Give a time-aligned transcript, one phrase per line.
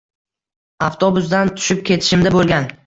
[0.87, 2.73] Aftobusdan tushib ketishimda bo'lgan